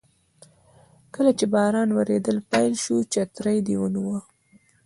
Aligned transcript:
کله 1.13 1.31
چې 1.39 1.45
باران 1.53 1.89
وریدل 1.93 2.37
پیل 2.51 2.73
شول 2.83 3.01
چترۍ 3.13 3.57
دې 3.67 3.75
ونیوه. 3.79 4.19